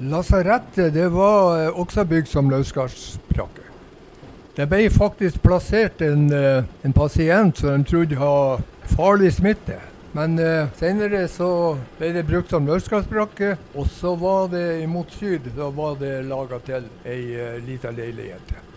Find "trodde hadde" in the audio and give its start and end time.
7.90-8.94